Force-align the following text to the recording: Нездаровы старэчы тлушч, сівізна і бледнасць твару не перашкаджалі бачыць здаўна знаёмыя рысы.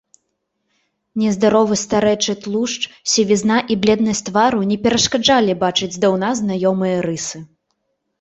Нездаровы 1.23 1.75
старэчы 1.81 2.33
тлушч, 2.45 2.87
сівізна 3.15 3.57
і 3.75 3.77
бледнасць 3.83 4.23
твару 4.29 4.63
не 4.71 4.77
перашкаджалі 4.87 5.53
бачыць 5.65 5.91
здаўна 5.97 6.33
знаёмыя 6.41 6.97
рысы. 7.09 7.37